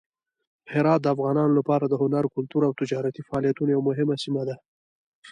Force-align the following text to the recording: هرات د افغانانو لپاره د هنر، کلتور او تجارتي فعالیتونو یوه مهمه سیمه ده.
هرات 0.73 0.99
د 1.01 1.07
افغانانو 1.15 1.57
لپاره 1.59 1.85
د 1.87 1.93
هنر، 2.01 2.23
کلتور 2.35 2.61
او 2.65 2.73
تجارتي 2.81 3.21
فعالیتونو 3.27 3.69
یوه 3.75 3.87
مهمه 3.89 4.15
سیمه 4.23 4.43
ده. 4.47 4.55